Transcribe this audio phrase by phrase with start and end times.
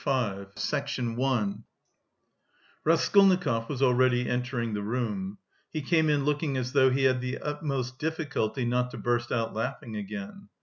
[0.01, 1.55] CHAPTER V
[2.85, 5.37] Raskolnikov was already entering the room.
[5.71, 9.53] He came in looking as though he had the utmost difficulty not to burst out
[9.53, 10.49] laughing again.